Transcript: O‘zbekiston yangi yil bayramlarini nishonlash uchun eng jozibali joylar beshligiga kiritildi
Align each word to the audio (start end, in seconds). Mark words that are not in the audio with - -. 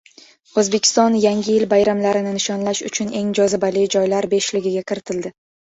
O‘zbekiston 0.61 1.17
yangi 1.25 1.51
yil 1.57 1.67
bayramlarini 1.75 2.33
nishonlash 2.39 2.83
uchun 2.91 3.15
eng 3.21 3.31
jozibali 3.43 3.87
joylar 3.99 4.31
beshligiga 4.35 4.89
kiritildi 4.91 5.39